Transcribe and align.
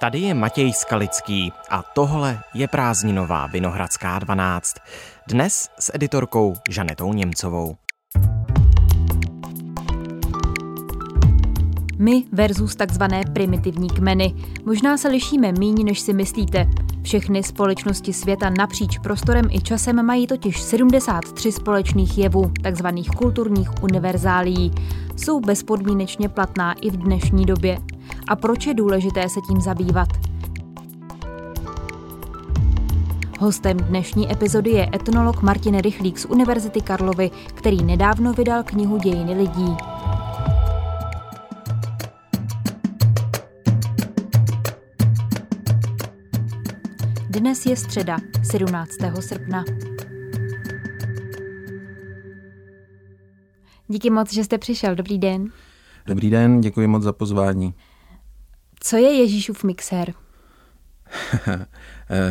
Tady 0.00 0.18
je 0.18 0.34
Matěj 0.34 0.72
Skalický 0.72 1.52
a 1.70 1.82
tohle 1.82 2.40
je 2.54 2.68
prázdninová 2.68 3.46
Vinohradská 3.46 4.18
12. 4.18 4.76
Dnes 5.28 5.68
s 5.78 5.94
editorkou 5.94 6.54
Žanetou 6.70 7.12
Němcovou. 7.12 7.76
My 11.98 12.24
versus 12.32 12.76
takzvané 12.76 13.22
primitivní 13.32 13.88
kmeny. 13.88 14.34
Možná 14.64 14.96
se 14.96 15.08
lišíme 15.08 15.52
míň, 15.52 15.84
než 15.84 16.00
si 16.00 16.12
myslíte. 16.12 16.66
Všechny 17.02 17.42
společnosti 17.42 18.12
světa 18.12 18.50
napříč 18.50 18.98
prostorem 18.98 19.44
i 19.50 19.60
časem 19.60 20.06
mají 20.06 20.26
totiž 20.26 20.62
73 20.62 21.52
společných 21.52 22.18
jevů, 22.18 22.52
takzvaných 22.62 23.10
kulturních 23.10 23.82
univerzálí. 23.82 24.74
Jsou 25.16 25.40
bezpodmínečně 25.40 26.28
platná 26.28 26.72
i 26.72 26.90
v 26.90 26.96
dnešní 26.96 27.46
době. 27.46 27.78
A 28.28 28.36
proč 28.36 28.66
je 28.66 28.74
důležité 28.74 29.28
se 29.28 29.40
tím 29.40 29.60
zabývat? 29.60 30.08
Hostem 33.40 33.76
dnešní 33.76 34.32
epizody 34.32 34.70
je 34.70 34.88
etnolog 34.94 35.42
Martin 35.42 35.78
Rychlík 35.78 36.18
z 36.18 36.24
Univerzity 36.24 36.80
Karlovy, 36.80 37.30
který 37.54 37.84
nedávno 37.84 38.32
vydal 38.32 38.62
knihu 38.62 38.98
Dějiny 38.98 39.34
lidí. 39.34 39.76
Dnes 47.28 47.66
je 47.66 47.76
středa, 47.76 48.16
17. 48.42 48.90
srpna. 49.20 49.64
Díky 53.88 54.10
moc, 54.10 54.32
že 54.32 54.44
jste 54.44 54.58
přišel. 54.58 54.94
Dobrý 54.94 55.18
den. 55.18 55.48
Dobrý 56.06 56.30
den, 56.30 56.60
děkuji 56.60 56.86
moc 56.86 57.02
za 57.02 57.12
pozvání. 57.12 57.74
Co 58.80 58.96
je 58.96 59.12
Ježíšův 59.12 59.64
mixér? 59.64 60.14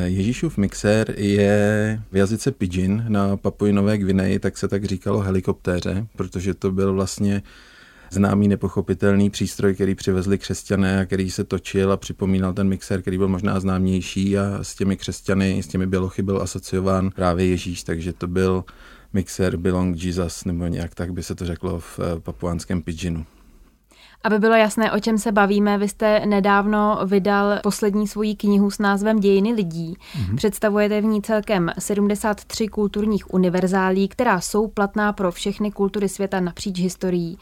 Ježíšův 0.06 0.58
mixér 0.58 1.14
je 1.18 2.02
v 2.12 2.16
jazyce 2.16 2.52
pidgin 2.52 3.06
na 3.08 3.38
Papuji 3.38 3.74
Nové 3.74 3.98
Gvineji, 3.98 4.40
tak 4.40 4.58
se 4.58 4.68
tak 4.68 4.86
říkalo 4.86 5.20
helikoptéře, 5.20 6.08
protože 6.16 6.54
to 6.54 6.72
byl 6.72 6.94
vlastně 6.94 7.44
známý 8.12 8.48
nepochopitelný 8.48 9.30
přístroj, 9.30 9.76
který 9.76 9.96
přivezli 9.96 10.38
křesťané 10.38 11.00
a 11.00 11.06
který 11.06 11.32
se 11.32 11.44
točil 11.44 11.92
a 11.92 11.98
připomínal 11.98 12.54
ten 12.54 12.68
mixer, 12.68 13.02
který 13.02 13.18
byl 13.18 13.28
možná 13.28 13.60
známější 13.60 14.38
a 14.38 14.60
s 14.62 14.76
těmi 14.76 14.98
křesťany, 14.98 15.64
s 15.64 15.68
těmi 15.68 15.88
bělochy 15.88 16.22
byl 16.22 16.42
asociován 16.42 17.12
právě 17.12 17.46
Ježíš, 17.46 17.84
takže 17.84 18.14
to 18.14 18.28
byl 18.28 18.66
mixer 19.14 19.58
Belong 19.58 20.04
Jesus, 20.04 20.46
nebo 20.46 20.68
nějak 20.68 20.96
tak 20.96 21.14
by 21.14 21.24
se 21.24 21.36
to 21.36 21.46
řeklo 21.46 21.80
v 21.80 22.00
eh, 22.00 22.20
papuánském 22.20 22.82
pidginu. 22.82 23.26
Aby 24.24 24.40
bylo 24.40 24.56
jasné, 24.56 24.92
o 24.92 25.00
čem 25.00 25.18
se 25.18 25.32
bavíme, 25.32 25.78
vy 25.78 25.88
jste 25.88 26.26
nedávno 26.26 27.00
vydal 27.06 27.60
poslední 27.64 28.08
svoji 28.08 28.36
knihu 28.36 28.72
s 28.72 28.80
názvem 28.80 29.20
Dějiny 29.20 29.54
lidí. 29.54 29.94
Mm-hmm. 29.94 30.36
Představujete 30.36 31.02
v 31.02 31.06
ní 31.06 31.22
celkem 31.22 31.72
73 31.80 32.68
kulturních 32.68 33.34
univerzálí, 33.34 34.08
která 34.08 34.42
jsou 34.42 34.68
platná 34.68 35.14
pro 35.14 35.32
všechny 35.32 35.72
kultury 35.72 36.10
světa 36.10 36.40
napříč 36.40 36.80
historií. 36.80 37.38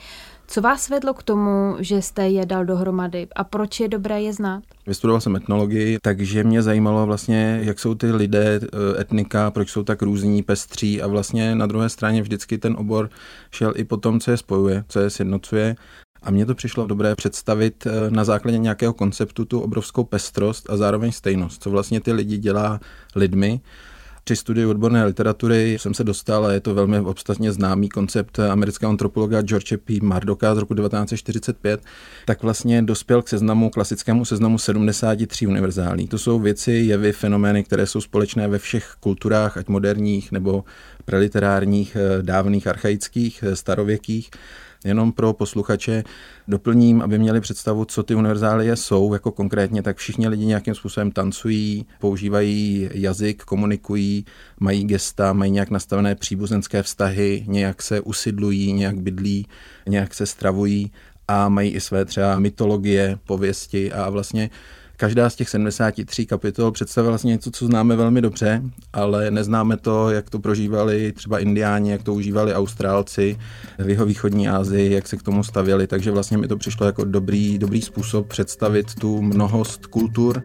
Co 0.48 0.62
vás 0.62 0.90
vedlo 0.90 1.14
k 1.14 1.24
tomu, 1.24 1.76
že 1.80 2.02
jste 2.02 2.30
je 2.30 2.46
dal 2.46 2.66
dohromady 2.66 3.28
a 3.36 3.44
proč 3.44 3.80
je 3.80 3.88
dobré 3.88 4.22
je 4.22 4.34
znát? 4.34 4.64
Vystudoval 4.88 5.22
jsem 5.22 5.36
etnologii, 5.36 5.98
takže 6.02 6.44
mě 6.44 6.62
zajímalo 6.62 7.06
vlastně, 7.06 7.60
jak 7.64 7.80
jsou 7.80 7.96
ty 7.96 8.12
lidé, 8.12 8.60
eh, 8.64 9.02
etnika, 9.02 9.52
proč 9.52 9.70
jsou 9.70 9.84
tak 9.84 10.02
různí, 10.02 10.44
pestří 10.44 11.02
a 11.02 11.08
vlastně 11.08 11.56
na 11.56 11.66
druhé 11.66 11.90
straně 11.90 12.22
vždycky 12.22 12.58
ten 12.58 12.76
obor 12.80 13.10
šel 13.52 13.74
i 13.76 13.84
po 13.84 13.98
tom, 13.98 14.20
co 14.20 14.32
je 14.32 14.38
spojuje, 14.38 14.84
co 14.88 15.00
je 15.00 15.10
sjednocuje 15.10 15.76
a 16.26 16.32
mně 16.32 16.46
to 16.46 16.56
přišlo 16.56 16.88
dobré 16.88 17.16
představit 17.16 17.88
eh, 17.88 18.12
na 18.12 18.24
základě 18.24 18.58
nějakého 18.58 18.94
konceptu 18.94 19.46
tu 19.46 19.60
obrovskou 19.60 20.04
pestrost 20.04 20.70
a 20.70 20.78
zároveň 20.78 21.12
stejnost, 21.12 21.64
co 21.64 21.70
vlastně 21.70 22.02
ty 22.02 22.12
lidi 22.12 22.38
dělá 22.38 22.80
lidmi 23.16 23.62
při 24.26 24.36
studiu 24.36 24.70
odborné 24.70 25.06
literatury 25.06 25.78
jsem 25.80 25.94
se 25.94 26.04
dostal, 26.04 26.46
a 26.46 26.52
je 26.52 26.60
to 26.60 26.74
velmi 26.74 27.00
obstatně 27.00 27.52
známý 27.52 27.90
koncept 27.90 28.40
amerického 28.40 28.90
antropologa 28.90 29.42
George 29.42 29.74
P. 29.86 30.00
Mardoka 30.02 30.56
z 30.56 30.58
roku 30.58 30.76
1945, 30.76 31.82
tak 32.26 32.44
vlastně 32.44 32.82
dospěl 32.82 33.22
k 33.22 33.28
seznamu, 33.28 33.70
klasickému 33.70 34.26
seznamu 34.26 34.58
73 34.58 35.48
univerzálí. 35.48 36.08
To 36.08 36.18
jsou 36.18 36.40
věci, 36.40 36.72
jevy, 36.72 37.12
fenomény, 37.12 37.64
které 37.64 37.88
jsou 37.88 38.02
společné 38.02 38.48
ve 38.48 38.60
všech 38.60 38.96
kulturách, 39.00 39.58
ať 39.58 39.68
moderních 39.68 40.32
nebo 40.32 40.64
preliterárních, 41.06 41.98
eh, 42.00 42.24
dávných, 42.24 42.68
archaických, 42.68 43.44
eh, 43.44 43.56
starověkých 43.56 44.30
Jenom 44.86 45.12
pro 45.12 45.34
posluchače 45.34 46.04
doplním, 46.48 47.02
aby 47.02 47.20
měli 47.20 47.42
představu, 47.42 47.86
co 47.86 48.04
ty 48.04 48.16
univerzálie 48.16 48.76
jsou, 48.76 49.14
jako 49.14 49.32
konkrétně, 49.32 49.82
tak 49.82 49.98
všichni 49.98 50.28
lidi 50.28 50.46
nějakým 50.46 50.76
způsobem 50.76 51.12
tancují, 51.12 51.86
používají 52.00 52.90
jazyk, 52.94 53.44
komunikují, 53.44 54.26
mají 54.60 54.84
gesta, 54.84 55.34
mají 55.34 55.52
nějak 55.52 55.70
nastavené 55.70 56.16
příbuzenské 56.16 56.84
vztahy, 56.84 57.44
nějak 57.48 57.82
se 57.82 58.02
usidlují, 58.02 58.74
nějak 58.74 59.02
bydlí, 59.02 59.48
nějak 59.88 60.14
se 60.14 60.26
stravují 60.26 60.92
a 61.28 61.50
mají 61.50 61.72
i 61.72 61.82
své 61.82 62.06
třeba 62.06 62.40
mytologie, 62.40 63.18
pověsti 63.28 63.92
a 63.92 64.10
vlastně 64.10 64.50
Každá 64.98 65.30
z 65.30 65.36
těch 65.36 65.50
73 65.50 66.26
kapitol 66.26 66.72
představila 66.72 67.12
vlastně 67.12 67.32
něco, 67.32 67.52
co 67.52 67.66
známe 67.66 67.96
velmi 67.96 68.22
dobře, 68.22 68.62
ale 68.94 69.32
neznáme 69.32 69.78
to, 69.78 70.10
jak 70.10 70.30
to 70.30 70.40
prožívali 70.40 71.12
třeba 71.12 71.40
indiáni, 71.40 71.92
jak 71.92 72.04
to 72.04 72.14
užívali 72.14 72.54
Austrálci 72.54 73.38
v 73.80 73.90
jeho 73.90 74.06
východní 74.06 74.50
Asii, 74.50 74.94
jak 74.94 75.08
se 75.08 75.18
k 75.18 75.24
tomu 75.24 75.44
stavěli, 75.44 75.88
takže 75.88 76.12
vlastně 76.12 76.38
mi 76.38 76.48
to 76.48 76.58
přišlo 76.58 76.86
jako 76.86 77.04
dobrý, 77.04 77.58
dobrý 77.58 77.82
způsob 77.82 78.28
představit 78.28 78.96
tu 78.96 79.22
mnohost 79.22 79.86
kultur. 79.86 80.44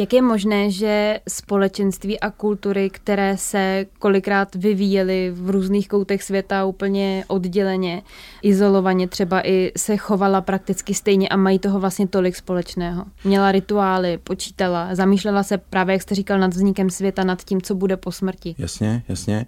Jak 0.00 0.12
je 0.12 0.22
možné, 0.22 0.70
že 0.70 1.20
společenství 1.28 2.20
a 2.20 2.30
kultury, 2.30 2.90
které 2.90 3.36
se 3.36 3.86
kolikrát 3.98 4.54
vyvíjely 4.54 5.30
v 5.34 5.50
různých 5.50 5.88
koutech 5.88 6.22
světa 6.22 6.64
úplně 6.64 7.24
odděleně, 7.28 8.02
izolovaně 8.42 9.08
třeba 9.08 9.48
i 9.48 9.72
se 9.76 9.96
chovala 9.96 10.40
prakticky 10.40 10.94
stejně 10.94 11.28
a 11.28 11.36
mají 11.36 11.58
toho 11.58 11.80
vlastně 11.80 12.08
tolik 12.08 12.36
společného? 12.36 13.04
Měla 13.24 13.52
rituály, 13.52 14.18
počítala, 14.18 14.94
zamýšlela 14.94 15.42
se 15.42 15.58
právě, 15.58 15.92
jak 15.92 16.02
jste 16.02 16.14
říkal, 16.14 16.38
nad 16.38 16.54
vznikem 16.54 16.90
světa, 16.90 17.24
nad 17.24 17.44
tím, 17.44 17.62
co 17.62 17.74
bude 17.74 17.96
po 17.96 18.12
smrti. 18.12 18.54
Jasně, 18.58 19.02
jasně. 19.08 19.46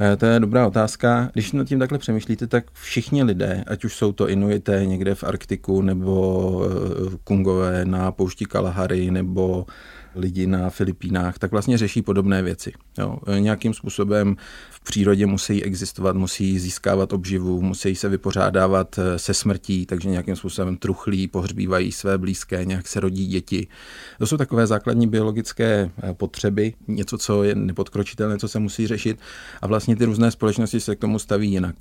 Eh, 0.00 0.16
to 0.16 0.26
je 0.26 0.40
dobrá 0.40 0.66
otázka. 0.66 1.30
Když 1.32 1.52
nad 1.52 1.66
tím 1.66 1.78
takhle 1.78 1.98
přemýšlíte, 1.98 2.46
tak 2.46 2.64
všichni 2.72 3.22
lidé, 3.22 3.64
ať 3.66 3.84
už 3.84 3.94
jsou 3.94 4.12
to 4.12 4.28
Inuité 4.28 4.86
někde 4.86 5.14
v 5.14 5.24
Arktiku, 5.24 5.82
nebo 5.82 6.62
eh, 6.64 7.16
Kungové 7.24 7.84
na 7.84 8.12
poušti 8.12 8.44
Kalahary, 8.44 9.10
nebo 9.10 9.66
lidi 10.16 10.46
na 10.46 10.70
Filipínách, 10.70 11.38
tak 11.38 11.50
vlastně 11.50 11.78
řeší 11.78 12.02
podobné 12.02 12.42
věci. 12.42 12.72
Jo. 12.98 13.18
Nějakým 13.38 13.74
způsobem 13.74 14.36
v 14.70 14.80
přírodě 14.80 15.26
musí 15.26 15.64
existovat, 15.64 16.16
musí 16.16 16.58
získávat 16.58 17.12
obživu, 17.12 17.62
musí 17.62 17.94
se 17.94 18.08
vypořádávat 18.08 18.98
eh, 18.98 19.18
se 19.18 19.34
smrtí, 19.34 19.86
takže 19.86 20.08
nějakým 20.08 20.36
způsobem 20.36 20.76
truchlí, 20.76 21.28
pohřbívají 21.28 21.92
své 21.92 22.18
blízké, 22.18 22.64
nějak 22.64 22.88
se 22.88 23.00
rodí 23.00 23.26
děti. 23.26 23.66
To 24.18 24.26
jsou 24.26 24.36
takové 24.36 24.66
základní 24.66 25.06
biologické 25.06 25.90
eh, 26.02 26.14
potřeby, 26.14 26.74
něco, 26.88 27.18
co 27.18 27.42
je 27.42 27.54
nepodkročitelné, 27.54 28.38
co 28.38 28.48
se 28.48 28.58
musí 28.58 28.86
řešit 28.86 29.18
a 29.62 29.66
vlastně 29.66 29.96
ty 29.96 30.04
různé 30.04 30.30
společnosti 30.30 30.80
se 30.80 30.96
k 30.96 30.98
tomu 30.98 31.18
staví 31.18 31.50
jinak. 31.50 31.76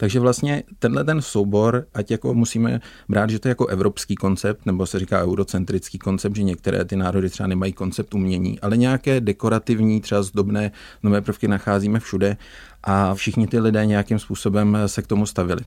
Takže 0.00 0.20
vlastně 0.20 0.62
tenhle 0.78 1.04
ten 1.04 1.22
soubor, 1.22 1.86
ať 1.94 2.10
jako 2.10 2.34
musíme 2.34 2.80
brát, 3.08 3.30
že 3.30 3.38
to 3.38 3.48
je 3.48 3.50
jako 3.50 3.66
evropský 3.66 4.14
koncept, 4.14 4.66
nebo 4.66 4.86
se 4.86 4.98
říká 4.98 5.22
eurocentrický 5.22 5.98
koncept, 5.98 6.36
že 6.36 6.42
některé 6.42 6.84
ty 6.84 6.96
národy 6.96 7.30
třeba 7.30 7.46
nemají 7.46 7.72
koncept 7.72 8.14
umění, 8.14 8.60
ale 8.60 8.76
nějaké 8.76 9.20
dekorativní, 9.20 10.00
třeba 10.00 10.22
zdobné 10.22 10.70
nové 11.02 11.20
prvky 11.20 11.48
nacházíme 11.48 12.00
všude 12.00 12.36
a 12.82 13.14
všichni 13.14 13.46
ty 13.46 13.60
lidé 13.60 13.86
nějakým 13.86 14.18
způsobem 14.18 14.78
se 14.86 15.02
k 15.02 15.06
tomu 15.06 15.26
stavili. 15.26 15.60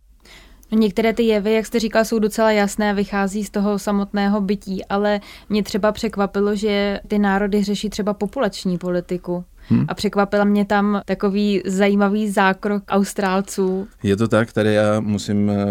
No 0.72 0.78
některé 0.78 1.14
ty 1.14 1.24
jevy, 1.24 1.54
jak 1.54 1.66
jste 1.66 1.80
říkal, 1.80 2.06
jsou 2.06 2.20
docela 2.20 2.52
jasné, 2.52 2.94
vychází 2.94 3.44
z 3.44 3.50
toho 3.50 3.80
samotného 3.80 4.42
bytí, 4.42 4.86
ale 4.86 5.22
mě 5.50 5.64
třeba 5.64 5.92
překvapilo, 5.92 6.56
že 6.56 7.00
ty 7.08 7.20
národy 7.20 7.64
řeší 7.64 7.90
třeba 7.90 8.14
populační 8.14 8.78
politiku. 8.78 9.46
Hmm. 9.70 9.86
A 9.88 9.94
překvapila 9.94 10.44
mě 10.44 10.66
tam 10.66 11.02
takový 11.06 11.62
zajímavý 11.66 12.30
zákrok 12.30 12.84
Austrálců. 12.90 13.88
Je 14.04 14.16
to 14.16 14.28
tak, 14.28 14.54
tady 14.54 14.74
já 14.74 15.00
musím 15.00 15.50
eh, 15.50 15.66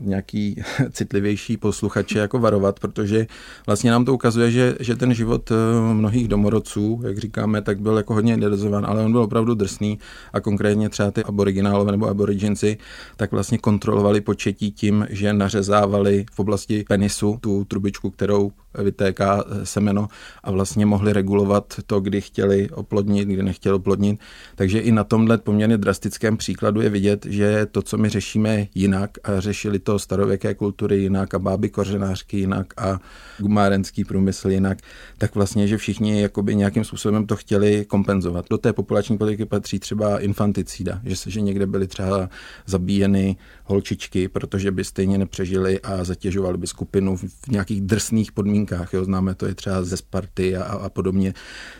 nějaký 0.00 0.62
citlivější 0.90 1.56
posluchače 1.56 2.18
jako 2.18 2.38
varovat, 2.38 2.80
protože 2.80 3.26
vlastně 3.66 3.90
nám 3.90 4.04
to 4.04 4.14
ukazuje, 4.14 4.50
že, 4.50 4.74
že 4.80 4.96
ten 4.96 5.14
život 5.14 5.50
eh, 5.50 5.54
mnohých 5.94 6.28
domorodců, 6.28 7.00
jak 7.04 7.18
říkáme, 7.18 7.62
tak 7.62 7.80
byl 7.80 7.96
jako 7.96 8.14
hodně 8.14 8.34
idealizovan, 8.34 8.86
ale 8.86 9.04
on 9.04 9.12
byl 9.12 9.20
opravdu 9.20 9.54
drsný 9.54 9.98
a 10.32 10.40
konkrétně 10.40 10.88
třeba 10.88 11.10
ty 11.10 11.24
aboriginálové 11.24 11.92
nebo 11.92 12.08
aboriginci 12.08 12.78
tak 13.16 13.32
vlastně 13.32 13.58
kontrolovali 13.58 14.20
početí 14.20 14.72
tím, 14.72 15.06
že 15.10 15.32
nařezávali 15.32 16.24
v 16.32 16.38
oblasti 16.38 16.84
penisu 16.88 17.38
tu 17.40 17.64
trubičku, 17.64 18.10
kterou 18.10 18.52
vytéká 18.74 19.44
semeno 19.64 20.08
a 20.42 20.50
vlastně 20.50 20.86
mohli 20.86 21.12
regulovat 21.12 21.74
to, 21.86 22.00
kdy 22.00 22.20
chtěli 22.20 22.70
oplodnit, 22.70 23.28
kdy 23.28 23.42
nechtěli 23.42 23.74
oplodnit. 23.74 24.20
Takže 24.54 24.78
i 24.78 24.92
na 24.92 25.04
tomhle 25.04 25.38
poměrně 25.38 25.78
drastickém 25.78 26.36
příkladu 26.36 26.80
je 26.80 26.88
vidět, 26.88 27.26
že 27.26 27.66
to, 27.70 27.82
co 27.82 27.98
my 27.98 28.08
řešíme 28.08 28.66
jinak 28.74 29.10
a 29.24 29.40
řešili 29.40 29.78
to 29.78 29.98
starověké 29.98 30.54
kultury 30.54 30.96
jinak 30.96 31.34
a 31.34 31.38
báby 31.38 31.68
kořenářky 31.68 32.38
jinak 32.38 32.74
a 32.76 32.98
gumárenský 33.38 34.04
průmysl 34.04 34.50
jinak, 34.50 34.78
tak 35.18 35.34
vlastně, 35.34 35.68
že 35.68 35.76
všichni 35.76 36.22
jakoby 36.22 36.56
nějakým 36.56 36.84
způsobem 36.84 37.26
to 37.26 37.36
chtěli 37.36 37.84
kompenzovat. 37.88 38.44
Do 38.50 38.58
té 38.58 38.72
populační 38.72 39.18
politiky 39.18 39.44
patří 39.44 39.78
třeba 39.78 40.18
infanticída, 40.18 41.00
že 41.04 41.16
se, 41.16 41.30
že 41.30 41.40
někde 41.40 41.66
byly 41.66 41.86
třeba 41.86 42.28
zabíjeny 42.66 43.36
holčičky, 43.64 44.28
protože 44.28 44.70
by 44.70 44.84
stejně 44.84 45.18
nepřežili 45.18 45.80
a 45.80 46.04
zatěžovali 46.04 46.58
by 46.58 46.66
skupinu 46.66 47.16
v 47.16 47.48
nějakých 47.48 47.80
drsných 47.80 48.32
podmínkách. 48.32 48.61
Jo? 48.92 49.04
Známe 49.04 49.34
to 49.34 49.48
i 49.48 49.54
třeba 49.54 49.82
ze 49.82 49.96
Sparty 49.96 50.56
a, 50.56 50.62
a 50.62 50.88
podobně. 50.88 51.34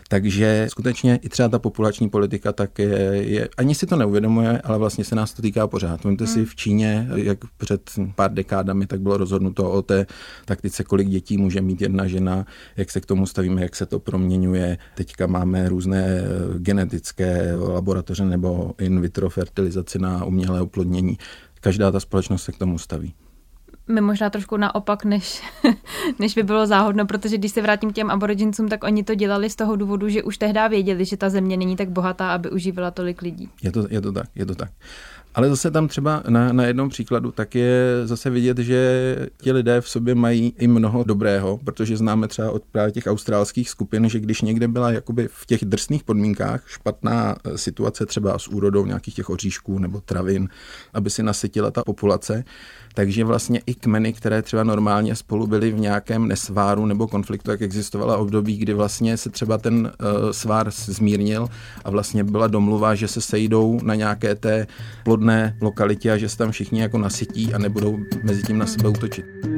Takže 0.07 0.67
skutečně 0.69 1.19
i 1.21 1.29
třeba 1.29 1.49
ta 1.49 1.59
populační 1.59 2.09
politika 2.09 2.51
tak 2.51 2.79
je, 2.79 2.97
je, 3.13 3.49
ani 3.57 3.75
si 3.75 3.85
to 3.85 3.95
neuvědomuje, 3.95 4.61
ale 4.61 4.77
vlastně 4.77 5.03
se 5.03 5.15
nás 5.15 5.33
to 5.33 5.41
týká 5.41 5.67
pořád. 5.67 6.03
Vemte 6.03 6.23
hmm. 6.23 6.33
si 6.33 6.45
v 6.45 6.55
Číně, 6.55 7.07
jak 7.15 7.37
před 7.57 7.91
pár 8.15 8.33
dekádami, 8.33 8.87
tak 8.87 9.01
bylo 9.01 9.17
rozhodnuto 9.17 9.71
o 9.71 9.81
té 9.81 10.05
taktice, 10.45 10.83
kolik 10.83 11.07
dětí 11.07 11.37
může 11.37 11.61
mít 11.61 11.81
jedna 11.81 12.07
žena, 12.07 12.45
jak 12.77 12.91
se 12.91 13.01
k 13.01 13.05
tomu 13.05 13.25
stavíme, 13.25 13.61
jak 13.61 13.75
se 13.75 13.85
to 13.85 13.99
proměňuje. 13.99 14.77
Teďka 14.95 15.27
máme 15.27 15.69
různé 15.69 16.21
genetické 16.57 17.55
laboratoře 17.55 18.25
nebo 18.25 18.73
in 18.79 19.01
vitro 19.01 19.29
fertilizaci 19.29 19.99
na 19.99 20.25
umělé 20.25 20.61
oplodnění 20.61 21.17
každá 21.63 21.91
ta 21.91 21.99
společnost 21.99 22.43
se 22.43 22.51
k 22.51 22.57
tomu 22.57 22.77
staví. 22.77 23.13
My 23.87 24.01
možná 24.01 24.29
trošku 24.29 24.57
naopak, 24.57 25.05
než, 25.05 25.43
než 26.19 26.35
by 26.35 26.43
bylo 26.43 26.67
záhodno, 26.67 27.05
protože 27.05 27.37
když 27.37 27.51
se 27.51 27.61
vrátím 27.61 27.91
k 27.91 27.95
těm 27.95 28.11
aborigincům, 28.11 28.69
tak 28.69 28.83
oni 28.83 29.03
to 29.03 29.15
dělali 29.15 29.49
z 29.49 29.55
toho 29.55 29.75
důvodu, 29.75 30.09
že 30.09 30.23
už 30.23 30.37
tehdy 30.37 30.59
věděli, 30.69 31.05
že 31.05 31.17
ta 31.17 31.29
země 31.29 31.57
není 31.57 31.75
tak 31.75 31.89
bohatá, 31.89 32.31
aby 32.31 32.49
užívala 32.49 32.91
tolik 32.91 33.21
lidí. 33.21 33.49
Je 33.63 33.71
to, 33.71 33.87
je 33.89 34.01
to 34.01 34.11
tak, 34.11 34.27
je 34.35 34.45
to 34.45 34.55
tak. 34.55 34.69
Ale 35.35 35.49
zase 35.49 35.71
tam 35.71 35.87
třeba 35.87 36.23
na, 36.29 36.53
na 36.53 36.63
jednom 36.63 36.89
příkladu 36.89 37.31
tak 37.31 37.55
je 37.55 38.01
zase 38.03 38.29
vidět, 38.29 38.57
že 38.57 39.15
ti 39.41 39.51
lidé 39.51 39.81
v 39.81 39.89
sobě 39.89 40.15
mají 40.15 40.53
i 40.57 40.67
mnoho 40.67 41.03
dobrého, 41.03 41.59
protože 41.63 41.97
známe 41.97 42.27
třeba 42.27 42.51
od 42.51 42.63
právě 42.71 42.91
těch 42.91 43.07
australských 43.07 43.69
skupin, 43.69 44.09
že 44.09 44.19
když 44.19 44.41
někde 44.41 44.67
byla 44.67 44.91
jakoby 44.91 45.27
v 45.31 45.45
těch 45.45 45.65
drsných 45.65 46.03
podmínkách 46.03 46.63
špatná 46.67 47.35
eh, 47.43 47.57
situace 47.57 48.05
třeba 48.05 48.39
s 48.39 48.47
úrodou 48.47 48.85
nějakých 48.85 49.15
těch 49.15 49.29
oříšků 49.29 49.79
nebo 49.79 50.01
travin, 50.01 50.49
aby 50.93 51.09
si 51.09 51.23
nasytila 51.23 51.71
ta 51.71 51.83
populace, 51.83 52.43
takže 52.93 53.23
vlastně 53.23 53.61
i 53.65 53.72
kmeny, 53.75 54.13
které 54.13 54.41
třeba 54.41 54.63
normálně 54.63 55.15
spolu 55.15 55.47
byly 55.47 55.71
v 55.71 55.79
nějakém 55.79 56.27
nesváru 56.27 56.85
nebo 56.85 57.07
konfliktu, 57.07 57.51
jak 57.51 57.61
existovala 57.61 58.17
období, 58.17 58.57
kdy 58.57 58.73
vlastně 58.73 59.17
se 59.17 59.29
třeba 59.29 59.57
ten 59.57 59.75
uh, 59.75 60.31
svár 60.31 60.71
zmírnil 60.71 61.47
a 61.83 61.89
vlastně 61.89 62.23
byla 62.23 62.47
domluva, 62.47 62.95
že 62.95 63.07
se 63.07 63.21
sejdou 63.21 63.79
na 63.83 63.95
nějaké 63.95 64.35
té 64.35 64.67
plodné 65.03 65.57
lokalitě 65.61 66.11
a 66.11 66.17
že 66.17 66.29
se 66.29 66.37
tam 66.37 66.51
všichni 66.51 66.81
jako 66.81 66.97
nasytí 66.97 67.53
a 67.53 67.57
nebudou 67.57 67.99
mezi 68.23 68.43
tím 68.43 68.57
na 68.57 68.65
sebe 68.65 68.89
útočit. 68.89 69.52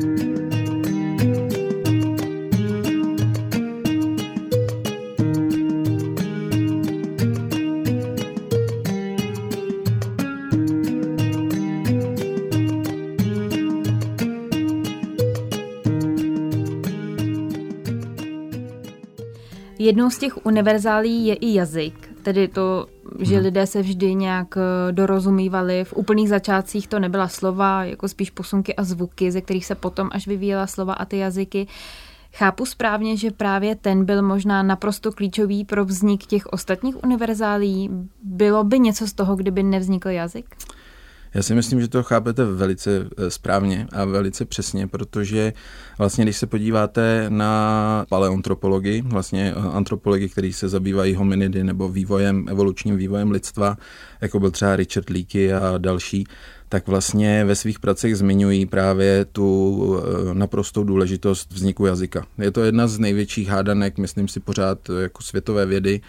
Jednou 19.96 20.10
z 20.10 20.18
těch 20.18 20.46
univerzálí 20.46 21.26
je 21.26 21.36
i 21.36 21.54
jazyk, 21.54 22.10
tedy 22.24 22.48
to, 22.48 22.88
že 23.20 23.36
hmm. 23.36 23.44
lidé 23.44 23.68
se 23.68 23.82
vždy 23.82 24.16
nějak 24.16 24.58
eh, 24.58 24.92
dorozumívali. 24.92 25.84
V 25.84 25.94
úplných 25.94 26.30
začátcích 26.30 26.88
to 26.88 27.00
nebyla 27.00 27.28
slova, 27.28 27.84
jako 27.84 28.08
spíš 28.08 28.30
posunky 28.30 28.76
a 28.76 28.84
zvuky, 28.84 29.32
ze 29.32 29.42
kterých 29.42 29.66
se 29.66 29.76
potom 29.76 30.10
až 30.12 30.28
vyvíjela 30.28 30.68
slova 30.68 30.94
a 30.94 31.06
ty 31.06 31.18
jazyky. 31.18 31.68
Chápu 32.34 32.66
správně, 32.66 33.18
že 33.18 33.32
právě 33.32 33.76
ten 33.76 34.06
byl 34.06 34.22
možná 34.22 34.64
naprosto 34.64 35.12
klíčový 35.12 35.66
pro 35.66 35.86
vznik 35.86 36.26
těch 36.26 36.46
ostatních 36.46 37.04
univerzálí. 37.04 37.90
Bylo 38.24 38.64
by 38.64 38.80
něco 38.80 39.08
z 39.08 39.14
toho, 39.14 39.36
kdyby 39.36 39.64
nevznikl 39.64 40.10
jazyk? 40.10 40.56
Já 41.36 41.44
si 41.44 41.56
myslím, 41.56 41.82
že 41.82 41.88
to 41.88 42.04
chápete 42.04 42.46
velice 42.46 43.08
eh, 43.18 43.32
správně 43.32 43.88
a 43.92 44.06
velice 44.06 44.46
přesně, 44.46 44.88
protože 44.88 45.54
vlastně, 45.98 46.24
když 46.24 46.38
se 46.38 46.48
podíváte 46.48 47.26
na 47.30 48.06
paleontropologii, 48.10 49.02
vlastně 49.02 49.54
eh, 49.58 49.60
antropologii, 49.74 50.30
který 50.30 50.54
se 50.54 50.70
zabývají 50.70 51.16
hominidy 51.16 51.64
nebo 51.64 51.90
vývojem, 51.90 52.46
evolučním 52.50 52.98
vývojem 52.98 53.32
lidstva, 53.32 53.78
jako 54.22 54.40
byl 54.40 54.52
třeba 54.52 54.76
Richard 54.76 55.10
Leakey 55.10 55.54
a 55.54 55.78
další, 55.78 56.24
tak 56.70 56.88
vlastně 56.88 57.46
ve 57.46 57.56
svých 57.56 57.80
pracech 57.80 58.18
zmiňují 58.18 58.66
právě 58.66 59.26
tu 59.26 59.82
eh, 59.98 60.34
naprostou 60.34 60.84
důležitost 60.84 61.52
vzniku 61.52 61.86
jazyka. 61.86 62.26
Je 62.38 62.52
to 62.52 62.64
jedna 62.64 62.88
z 62.88 63.00
největších 63.00 63.48
hádanek, 63.48 63.98
myslím 63.98 64.28
si 64.28 64.40
pořád 64.40 64.90
jako 65.02 65.24
světové 65.24 65.66
vědy, 65.66 66.02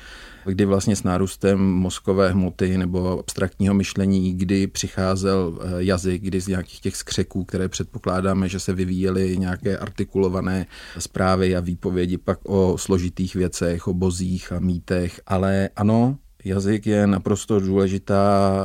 kdy 0.44 0.64
vlastně 0.64 0.96
s 0.96 1.02
nárůstem 1.02 1.60
mozkové 1.60 2.30
hmoty 2.30 2.78
nebo 2.78 3.18
abstraktního 3.18 3.74
myšlení, 3.74 4.34
kdy 4.34 4.66
přicházel 4.66 5.58
eh, 5.60 5.66
jazyk, 5.78 6.22
kdy 6.22 6.40
z 6.40 6.48
nějakých 6.48 6.80
těch 6.80 6.96
skřeků, 6.96 7.44
které 7.44 7.68
předpokládáme, 7.68 8.48
že 8.48 8.60
se 8.60 8.72
vyvíjely 8.72 9.38
nějaké 9.38 9.78
artikulované 9.78 10.66
zprávy 10.98 11.56
a 11.56 11.60
výpovědi 11.60 12.18
pak 12.18 12.38
o 12.42 12.78
složitých 12.78 13.34
věcech, 13.34 13.88
o 13.88 13.94
bozích 13.94 14.52
a 14.52 14.58
mýtech. 14.58 15.20
Ale 15.26 15.68
ano, 15.76 16.18
jazyk 16.46 16.86
je 16.86 17.06
naprosto 17.06 17.60
důležitá 17.60 18.20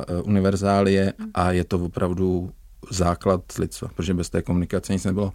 eh, 0.08 0.22
univerzálie 0.22 1.14
a 1.34 1.52
je 1.52 1.64
to 1.64 1.80
opravdu 1.80 2.52
základ 2.90 3.42
lidstva, 3.60 3.88
protože 3.96 4.14
bez 4.14 4.30
té 4.30 4.42
komunikace 4.42 4.94
nic 4.94 5.06
nebylo. 5.06 5.34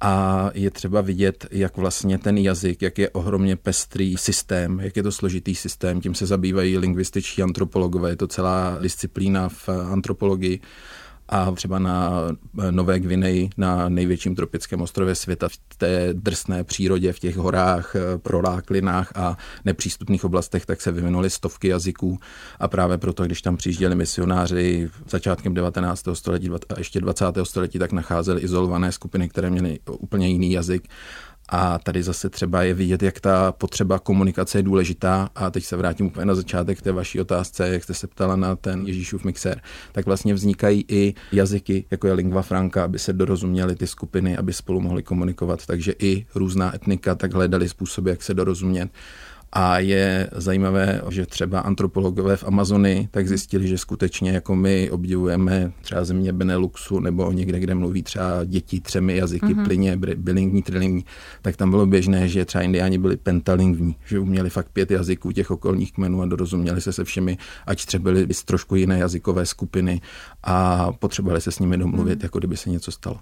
A 0.00 0.50
je 0.54 0.70
třeba 0.70 1.00
vidět, 1.00 1.46
jak 1.50 1.76
vlastně 1.76 2.18
ten 2.18 2.38
jazyk, 2.38 2.82
jak 2.82 2.98
je 2.98 3.10
ohromně 3.10 3.56
pestrý 3.56 4.16
systém, 4.16 4.80
jak 4.80 4.96
je 4.96 5.02
to 5.02 5.12
složitý 5.12 5.54
systém. 5.54 6.00
Tím 6.00 6.14
se 6.14 6.26
zabývají 6.26 6.78
lingvističtí 6.78 7.42
antropologové, 7.42 8.10
je 8.10 8.16
to 8.16 8.26
celá 8.26 8.78
disciplína 8.80 9.48
v 9.48 9.68
antropologii 9.68 10.60
a 11.28 11.50
třeba 11.50 11.78
na 11.78 12.12
Nové 12.70 13.00
Gvineji, 13.00 13.50
na 13.56 13.88
největším 13.88 14.36
tropickém 14.36 14.82
ostrově 14.82 15.14
světa, 15.14 15.48
v 15.48 15.76
té 15.76 16.08
drsné 16.12 16.64
přírodě, 16.64 17.12
v 17.12 17.18
těch 17.18 17.36
horách, 17.36 17.96
proláklinách 18.22 19.12
a 19.14 19.36
nepřístupných 19.64 20.24
oblastech, 20.24 20.66
tak 20.66 20.80
se 20.80 20.92
vyvinuly 20.92 21.30
stovky 21.30 21.68
jazyků 21.68 22.18
a 22.60 22.68
právě 22.68 22.98
proto, 22.98 23.24
když 23.24 23.42
tam 23.42 23.56
přijížděli 23.56 23.94
misionáři 23.94 24.90
začátkem 25.08 25.54
19. 25.54 26.04
století 26.12 26.50
a 26.50 26.78
ještě 26.78 27.00
20. 27.00 27.24
století, 27.42 27.78
tak 27.78 27.92
nacházeli 27.92 28.40
izolované 28.40 28.92
skupiny, 28.92 29.28
které 29.28 29.50
měly 29.50 29.78
úplně 29.98 30.28
jiný 30.28 30.52
jazyk 30.52 30.88
a 31.48 31.78
tady 31.78 32.02
zase 32.02 32.30
třeba 32.30 32.62
je 32.62 32.74
vidět, 32.74 33.02
jak 33.02 33.20
ta 33.20 33.52
potřeba 33.52 33.98
komunikace 33.98 34.58
je 34.58 34.62
důležitá. 34.62 35.30
A 35.34 35.50
teď 35.50 35.64
se 35.64 35.76
vrátím 35.76 36.06
úplně 36.06 36.26
na 36.26 36.34
začátek 36.34 36.82
té 36.82 36.92
vaší 36.92 37.20
otázce, 37.20 37.68
jak 37.68 37.84
jste 37.84 37.94
se 37.94 38.06
ptala 38.06 38.36
na 38.36 38.56
ten 38.56 38.86
Ježíšův 38.86 39.24
mixér. 39.24 39.60
Tak 39.92 40.06
vlastně 40.06 40.34
vznikají 40.34 40.84
i 40.88 41.14
jazyky, 41.32 41.84
jako 41.90 42.06
je 42.06 42.12
lingva 42.12 42.42
franca, 42.42 42.84
aby 42.84 42.98
se 42.98 43.12
dorozuměly 43.12 43.76
ty 43.76 43.86
skupiny, 43.86 44.36
aby 44.36 44.52
spolu 44.52 44.80
mohly 44.80 45.02
komunikovat. 45.02 45.66
Takže 45.66 45.94
i 45.98 46.26
různá 46.34 46.74
etnika 46.74 47.14
tak 47.14 47.34
hledali 47.34 47.68
způsoby, 47.68 48.10
jak 48.10 48.22
se 48.22 48.34
dorozumět. 48.34 48.90
A 49.58 49.78
je 49.78 50.30
zajímavé, 50.32 51.02
že 51.10 51.26
třeba 51.26 51.60
antropologové 51.60 52.36
v 52.36 52.44
Amazonii 52.44 53.08
tak 53.10 53.28
zjistili, 53.28 53.68
že 53.68 53.78
skutečně 53.78 54.30
jako 54.30 54.56
my 54.56 54.90
obdivujeme 54.90 55.72
třeba 55.82 56.04
země 56.04 56.32
Beneluxu 56.32 57.00
nebo 57.00 57.32
někde, 57.32 57.60
kde 57.60 57.74
mluví 57.74 58.02
třeba 58.02 58.44
děti 58.44 58.80
třemi 58.80 59.16
jazyky, 59.16 59.46
mm-hmm. 59.46 59.64
plyně, 59.64 59.96
bilingní, 60.16 60.62
trilingní, 60.62 61.04
tak 61.42 61.56
tam 61.56 61.70
bylo 61.70 61.86
běžné, 61.86 62.28
že 62.28 62.44
třeba 62.44 62.64
indiáni 62.64 62.98
byli 62.98 63.16
pentalingní, 63.16 63.96
že 64.06 64.18
uměli 64.18 64.50
fakt 64.50 64.68
pět 64.72 64.90
jazyků 64.90 65.32
těch 65.32 65.50
okolních 65.50 65.92
kmenů 65.92 66.22
a 66.22 66.26
dorozuměli 66.26 66.80
se 66.80 66.92
se 66.92 67.04
všemi, 67.04 67.38
ať 67.66 67.84
třeba 67.84 68.02
byli 68.02 68.26
z 68.34 68.44
trošku 68.44 68.76
jiné 68.76 68.98
jazykové 68.98 69.46
skupiny 69.46 70.00
a 70.42 70.88
potřebovali 70.92 71.40
se 71.40 71.52
s 71.52 71.58
nimi 71.58 71.78
domluvit, 71.78 72.18
mm. 72.18 72.22
jako 72.22 72.38
kdyby 72.38 72.56
se 72.56 72.70
něco 72.70 72.92
stalo. 72.92 73.16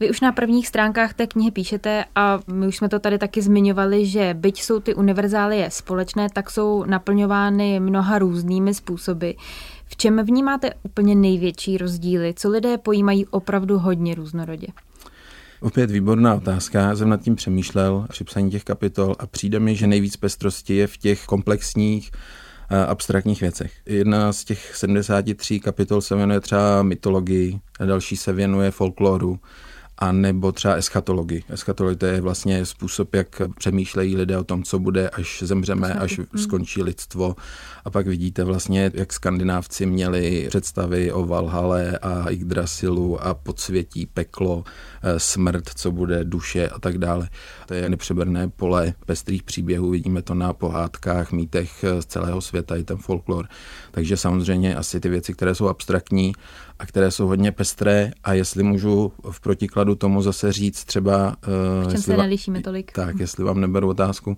Vy 0.00 0.10
už 0.10 0.20
na 0.20 0.32
prvních 0.32 0.68
stránkách 0.68 1.14
té 1.14 1.26
knihy 1.26 1.50
píšete, 1.50 2.04
a 2.14 2.40
my 2.46 2.66
už 2.66 2.76
jsme 2.76 2.88
to 2.88 2.98
tady 2.98 3.18
taky 3.18 3.42
zmiňovali, 3.42 4.06
že 4.06 4.34
byť 4.34 4.62
jsou 4.62 4.80
ty 4.80 4.94
univerzálie 4.94 5.70
společné, 5.70 6.28
tak 6.32 6.50
jsou 6.50 6.84
naplňovány 6.84 7.80
mnoha 7.80 8.18
různými 8.18 8.74
způsoby. 8.74 9.30
V 9.86 9.96
čem 9.96 10.24
vnímáte 10.24 10.70
úplně 10.82 11.14
největší 11.14 11.78
rozdíly? 11.78 12.34
Co 12.36 12.50
lidé 12.50 12.78
pojímají 12.78 13.26
opravdu 13.26 13.78
hodně 13.78 14.14
různorodě? 14.14 14.66
Opět 15.60 15.90
výborná 15.90 16.34
otázka. 16.34 16.80
Já 16.80 16.96
jsem 16.96 17.08
nad 17.08 17.20
tím 17.20 17.36
přemýšlel 17.36 18.06
při 18.10 18.24
psaní 18.24 18.50
těch 18.50 18.64
kapitol 18.64 19.14
a 19.18 19.26
přijde 19.26 19.60
mi, 19.60 19.76
že 19.76 19.86
nejvíc 19.86 20.16
pestrosti 20.16 20.74
je 20.74 20.86
v 20.86 20.96
těch 20.96 21.24
komplexních 21.24 22.10
abstraktních 22.88 23.40
věcech. 23.40 23.72
Jedna 23.86 24.32
z 24.32 24.44
těch 24.44 24.76
73 24.76 25.60
kapitol 25.60 26.00
se 26.00 26.16
věnuje 26.16 26.40
třeba 26.40 26.82
mytologii, 26.82 27.60
a 27.80 27.84
další 27.84 28.16
se 28.16 28.32
věnuje 28.32 28.70
folkloru 28.70 29.38
a 29.98 30.12
nebo 30.12 30.52
třeba 30.52 30.74
eschatologii. 30.74 31.42
Eschatologie 31.48 31.96
to 31.96 32.06
je 32.06 32.20
vlastně 32.20 32.66
způsob, 32.66 33.14
jak 33.14 33.42
přemýšlejí 33.58 34.16
lidé 34.16 34.38
o 34.38 34.44
tom, 34.44 34.62
co 34.62 34.78
bude, 34.78 35.08
až 35.08 35.42
zemřeme, 35.46 35.94
až 35.94 36.18
hmm. 36.18 36.26
skončí 36.36 36.82
lidstvo. 36.82 37.36
A 37.84 37.90
pak 37.90 38.06
vidíte 38.06 38.44
vlastně, 38.44 38.90
jak 38.94 39.12
skandinávci 39.12 39.86
měli 39.86 40.46
představy 40.48 41.12
o 41.12 41.26
Valhale 41.26 41.98
a 41.98 42.30
Yggdrasilu 42.30 43.26
a 43.26 43.34
podsvětí, 43.34 44.06
peklo, 44.06 44.64
eh, 45.02 45.20
smrt, 45.20 45.70
co 45.74 45.92
bude, 45.92 46.24
duše 46.24 46.68
a 46.68 46.78
tak 46.78 46.98
dále. 46.98 47.28
To 47.66 47.74
je 47.74 47.88
nepřeberné 47.88 48.48
pole 48.48 48.94
pestrých 49.06 49.42
příběhů, 49.42 49.90
vidíme 49.90 50.22
to 50.22 50.34
na 50.34 50.52
pohádkách, 50.52 51.32
mýtech 51.32 51.84
z 52.00 52.06
celého 52.06 52.40
světa, 52.40 52.76
i 52.76 52.84
ten 52.84 52.96
folklor. 52.96 53.48
Takže 53.90 54.16
samozřejmě 54.16 54.76
asi 54.76 55.00
ty 55.00 55.08
věci, 55.08 55.32
které 55.32 55.54
jsou 55.54 55.68
abstraktní 55.68 56.32
a 56.78 56.86
které 56.86 57.10
jsou 57.10 57.26
hodně 57.26 57.52
pestré 57.52 58.10
a 58.24 58.32
jestli 58.32 58.62
můžu 58.62 59.12
v 59.30 59.40
protikladu 59.40 59.94
tomu 59.94 60.22
zase 60.22 60.52
říct 60.52 60.84
třeba... 60.84 61.36
V 61.86 61.90
čem 61.90 62.02
se 62.02 62.16
nelišíme 62.16 62.60
tolik. 62.60 62.92
Tak, 62.92 63.18
jestli 63.20 63.44
vám 63.44 63.60
neberu 63.60 63.88
otázku, 63.88 64.36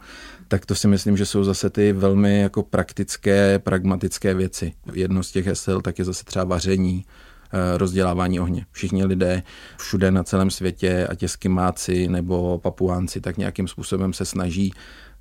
tak 0.49 0.67
to 0.67 0.75
si 0.75 0.89
myslím, 0.89 1.17
že 1.17 1.27
jsou 1.27 1.45
zase 1.45 1.71
ty 1.71 1.93
velmi 1.93 2.41
jako 2.41 2.63
praktické, 2.63 3.59
pragmatické 3.59 4.35
věci. 4.35 4.73
Jedno 4.93 5.23
z 5.23 5.33
těch 5.33 5.47
hesel 5.47 5.81
tak 5.81 5.99
je 5.99 6.05
zase 6.05 6.25
třeba 6.25 6.45
vaření, 6.45 7.05
eh, 7.53 7.79
rozdělávání 7.79 8.41
ohně. 8.41 8.67
Všichni 8.73 9.05
lidé 9.05 9.43
všude 9.77 10.11
na 10.11 10.23
celém 10.23 10.51
světě, 10.51 11.07
ať 11.07 11.23
eskimoáci 11.23 12.09
nebo 12.09 12.59
papuánci, 12.59 13.21
tak 13.21 13.37
nějakým 13.37 13.69
způsobem 13.69 14.13
se 14.13 14.25
snaží 14.25 14.73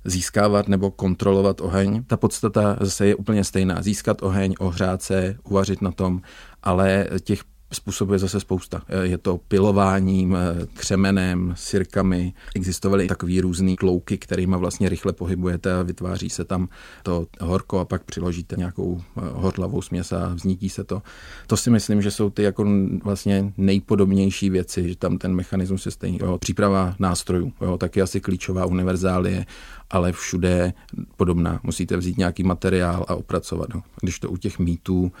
získávat 0.06 0.68
nebo 0.68 0.90
kontrolovat 0.90 1.60
oheň. 1.60 2.04
Ta 2.06 2.16
podstata 2.16 2.76
zase 2.80 3.06
je 3.06 3.14
úplně 3.14 3.44
stejná. 3.44 3.82
Získat 3.82 4.22
oheň, 4.22 4.54
ohřát 4.58 5.02
se, 5.02 5.36
uvařit 5.44 5.82
na 5.82 5.92
tom, 5.92 6.20
ale 6.62 7.06
těch 7.20 7.40
Způsobů 7.72 8.12
je 8.12 8.18
zase 8.18 8.40
spousta. 8.40 8.82
Je 9.02 9.18
to 9.18 9.38
pilováním, 9.48 10.36
křemenem, 10.74 11.54
sirkami. 11.56 12.32
Existovaly 12.56 13.06
takový 13.06 13.40
různý 13.40 13.76
klouky, 13.76 14.18
kterými 14.18 14.56
vlastně 14.56 14.88
rychle 14.88 15.12
pohybujete 15.12 15.74
a 15.74 15.82
vytváří 15.82 16.30
se 16.30 16.44
tam 16.44 16.68
to 17.02 17.26
horko 17.40 17.78
a 17.78 17.84
pak 17.84 18.04
přiložíte 18.04 18.56
nějakou 18.56 19.00
eh, 19.00 19.20
horlavou 19.32 19.82
směs 19.82 20.12
a 20.12 20.34
vznítí 20.34 20.68
se 20.68 20.84
to. 20.84 21.02
To 21.46 21.56
si 21.56 21.70
myslím, 21.70 22.02
že 22.02 22.10
jsou 22.10 22.30
ty 22.30 22.42
jako 22.42 22.66
vlastně 23.04 23.52
nejpodobnější 23.56 24.50
věci, 24.50 24.88
že 24.88 24.96
tam 24.96 25.18
ten 25.18 25.34
mechanismus 25.34 25.86
je 25.86 25.92
stejný. 25.92 26.18
Jo, 26.22 26.38
příprava 26.38 26.94
nástrojů, 26.98 27.52
jo, 27.60 27.78
taky 27.78 28.02
asi 28.02 28.20
klíčová 28.20 28.66
univerzálie, 28.66 29.46
ale 29.90 30.12
všude 30.12 30.72
podobná. 31.16 31.60
Musíte 31.62 31.96
vzít 31.96 32.18
nějaký 32.18 32.42
materiál 32.42 33.06
a 33.08 33.14
opracovat 33.14 33.74
ho. 33.74 33.82
Když 34.02 34.18
to 34.18 34.30
u 34.30 34.36
těch 34.36 34.58
mýtů 34.58 35.12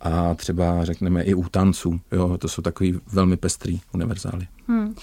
a 0.00 0.34
třeba 0.34 0.84
řekneme 0.84 1.22
i 1.22 1.34
u 1.34 1.48
tanců. 1.48 2.00
Jo, 2.12 2.38
to 2.38 2.48
jsou 2.48 2.62
takový 2.62 3.00
velmi 3.12 3.36
pestrý 3.36 3.80
univerzály. 3.94 4.46
Hmm. 4.68 4.94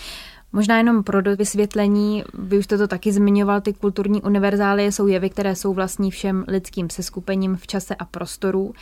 Možná 0.54 0.78
jenom 0.78 1.04
pro 1.04 1.22
vysvětlení, 1.38 2.24
vy 2.34 2.58
už 2.58 2.66
jste 2.66 2.78
to 2.78 2.88
taky 2.88 3.12
zmiňoval, 3.12 3.62
ty 3.62 3.74
kulturní 3.74 4.22
univerzálie 4.22 4.92
jsou 4.92 5.08
jevy, 5.08 5.30
které 5.30 5.56
jsou 5.56 5.74
vlastní 5.74 6.12
všem 6.12 6.46
lidským 6.48 6.90
seskupením 6.90 7.56
v 7.56 7.68
čase 7.68 7.96
a 7.96 8.06
prostoru. 8.06 8.74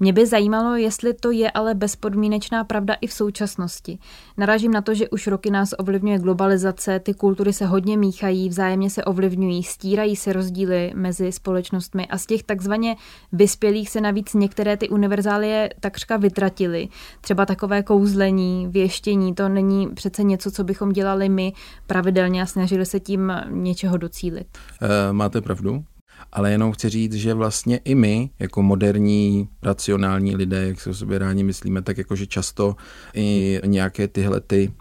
Mě 0.00 0.12
by 0.12 0.26
zajímalo, 0.26 0.76
jestli 0.76 1.14
to 1.14 1.30
je 1.30 1.50
ale 1.50 1.74
bezpodmínečná 1.74 2.64
pravda 2.64 2.94
i 3.00 3.06
v 3.06 3.12
současnosti. 3.12 3.98
Naražím 4.36 4.70
na 4.70 4.82
to, 4.82 4.94
že 4.94 5.08
už 5.08 5.26
roky 5.26 5.50
nás 5.50 5.74
ovlivňuje 5.78 6.18
globalizace, 6.18 7.00
ty 7.00 7.14
kultury 7.14 7.52
se 7.52 7.66
hodně 7.66 7.96
míchají, 7.96 8.48
vzájemně 8.48 8.90
se 8.90 9.04
ovlivňují, 9.04 9.62
stírají 9.62 10.16
se 10.16 10.32
rozdíly 10.32 10.92
mezi 10.94 11.32
společnostmi 11.32 12.06
a 12.06 12.18
z 12.18 12.26
těch 12.26 12.42
takzvaně 12.42 12.96
vyspělých 13.32 13.90
se 13.90 14.00
navíc 14.00 14.34
některé 14.34 14.76
ty 14.76 14.88
univerzálie 14.88 15.70
takřka 15.80 16.16
vytratily. 16.16 16.88
Třeba 17.20 17.46
takové 17.46 17.82
kouzlení, 17.82 18.68
věštění, 18.70 19.34
to 19.34 19.48
není 19.48 19.88
přece 19.88 20.22
něco, 20.22 20.50
co 20.50 20.64
bychom 20.64 20.92
dělali 20.92 21.28
my 21.28 21.52
pravidelně 21.86 22.42
a 22.42 22.46
snažili 22.46 22.86
se 22.86 23.00
tím 23.00 23.32
něčeho 23.50 23.96
docílit. 23.96 24.46
E, 24.82 25.12
máte 25.12 25.40
pravdu 25.40 25.84
ale 26.32 26.50
jenom 26.50 26.72
chci 26.72 26.88
říct, 26.88 27.14
že 27.14 27.34
vlastně 27.34 27.80
i 27.84 27.94
my, 27.94 28.30
jako 28.38 28.62
moderní, 28.62 29.48
racionální 29.62 30.36
lidé, 30.36 30.68
jak 30.68 30.80
se 30.80 30.90
o 30.90 30.94
sobě 30.94 31.18
rádi 31.18 31.42
myslíme, 31.42 31.82
tak 31.82 31.98
jakože 31.98 32.26
často 32.26 32.76
i 33.14 33.60
nějaké 33.66 34.08
tyhle 34.08 34.40
ty 34.40 34.72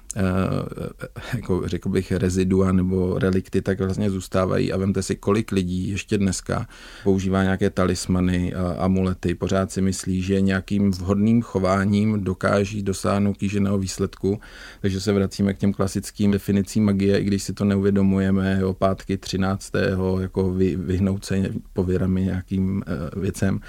jako 1.33 1.61
řekl 1.65 1.89
bych, 1.89 2.11
rezidua 2.11 2.71
nebo 2.71 3.19
relikty, 3.19 3.61
tak 3.61 3.79
vlastně 3.79 4.09
zůstávají 4.09 4.73
a 4.73 4.77
vemte 4.77 5.03
si, 5.03 5.15
kolik 5.15 5.51
lidí 5.51 5.89
ještě 5.89 6.17
dneska 6.17 6.67
používá 7.03 7.43
nějaké 7.43 7.69
talismany, 7.69 8.53
amulety, 8.77 9.35
pořád 9.35 9.71
si 9.71 9.81
myslí, 9.81 10.21
že 10.21 10.41
nějakým 10.41 10.91
vhodným 10.91 11.41
chováním 11.41 12.23
dokáží 12.23 12.83
dosáhnout 12.83 13.37
kýženého 13.37 13.77
výsledku, 13.77 14.39
takže 14.81 15.01
se 15.01 15.13
vracíme 15.13 15.53
k 15.53 15.57
těm 15.57 15.73
klasickým 15.73 16.31
definicím 16.31 16.85
magie, 16.85 17.19
i 17.19 17.23
když 17.23 17.43
si 17.43 17.53
to 17.53 17.65
neuvědomujeme, 17.65 18.57
jo, 18.61 18.73
pátky 18.73 19.17
13. 19.17 19.73
jako 20.19 20.51
vy, 20.51 20.75
vyhnout 20.75 21.25
se 21.25 21.49
pověrami 21.73 22.21
nějakým 22.21 22.75
uh, 22.75 23.21
věcem. 23.21 23.59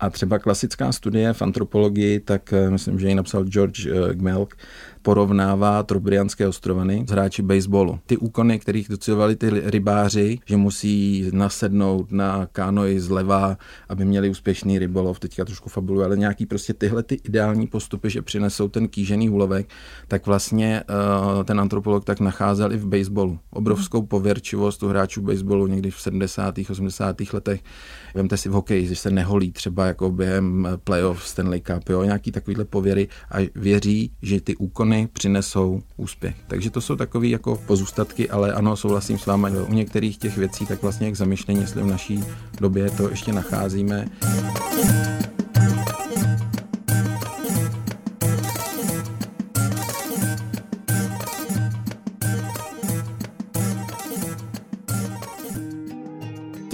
A 0.00 0.10
třeba 0.10 0.38
klasická 0.38 0.92
studie 0.92 1.32
v 1.32 1.42
antropologii, 1.42 2.20
tak 2.20 2.54
uh, 2.64 2.70
myslím, 2.70 2.98
že 2.98 3.08
ji 3.08 3.14
napsal 3.14 3.44
George 3.44 3.88
Gmelk, 4.12 4.56
porovnává 5.08 5.82
Trobrianské 5.82 6.48
ostrovany 6.48 7.04
s 7.08 7.10
hráči 7.10 7.42
baseballu. 7.42 7.98
Ty 8.06 8.16
úkony, 8.16 8.58
kterých 8.58 8.88
docílovali 8.88 9.36
ty 9.36 9.50
rybáři, 9.50 10.38
že 10.46 10.56
musí 10.56 11.24
nasednout 11.32 12.12
na 12.12 12.46
kánoj 12.52 12.98
zleva, 12.98 13.58
aby 13.88 14.04
měli 14.04 14.30
úspěšný 14.30 14.78
rybolov, 14.78 15.18
teďka 15.18 15.44
trošku 15.44 15.68
fabulu, 15.68 16.02
ale 16.02 16.16
nějaký 16.16 16.46
prostě 16.46 16.74
tyhle 16.74 17.02
ty 17.02 17.14
ideální 17.14 17.66
postupy, 17.66 18.10
že 18.10 18.22
přinesou 18.22 18.68
ten 18.68 18.88
kýžený 18.88 19.30
úlovek, 19.30 19.68
tak 20.08 20.26
vlastně 20.26 20.82
uh, 20.90 21.44
ten 21.44 21.60
antropolog 21.60 22.04
tak 22.04 22.20
nacházel 22.20 22.72
i 22.72 22.76
v 22.76 22.86
baseballu. 22.86 23.38
Obrovskou 23.50 24.02
pověrčivost 24.02 24.82
u 24.82 24.88
hráčů 24.88 25.22
baseballu 25.22 25.66
někdy 25.66 25.90
v 25.90 26.00
70. 26.00 26.54
80. 26.70 27.16
letech. 27.32 27.60
Vemte 28.14 28.36
si 28.36 28.48
v 28.48 28.52
hokeji, 28.52 28.86
že 28.86 28.96
se 28.96 29.10
neholí 29.10 29.52
třeba 29.52 29.86
jako 29.86 30.10
během 30.10 30.68
playoff 30.84 31.28
Stanley 31.28 31.60
Cup, 31.60 31.88
jo, 31.88 32.02
nějaký 32.02 32.32
takovýhle 32.32 32.64
pověry 32.64 33.08
a 33.32 33.48
věří, 33.54 34.12
že 34.22 34.40
ty 34.40 34.56
úkony 34.56 34.97
přinesou 35.06 35.82
úspěch. 35.96 36.36
Takže 36.46 36.70
to 36.70 36.80
jsou 36.80 36.96
takové 36.96 37.26
jako 37.26 37.56
pozůstatky, 37.66 38.30
ale 38.30 38.52
ano, 38.52 38.76
souhlasím 38.76 39.18
s 39.18 39.26
vámi, 39.26 39.50
u 39.68 39.72
některých 39.72 40.18
těch 40.18 40.36
věcí 40.36 40.66
tak 40.66 40.82
vlastně 40.82 41.12
k 41.12 41.16
zamyšlení, 41.16 41.60
jestli 41.60 41.82
v 41.82 41.86
naší 41.86 42.24
době 42.60 42.90
to 42.90 43.10
ještě 43.10 43.32
nacházíme. 43.32 44.08